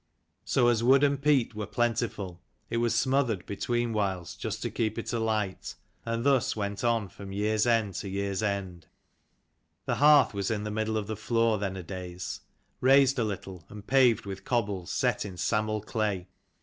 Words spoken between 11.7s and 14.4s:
a days, raised a little and paved